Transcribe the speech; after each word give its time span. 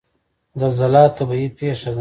زلزله 0.59 1.03
طبیعي 1.17 1.47
پیښه 1.57 1.83
ده 1.89 1.89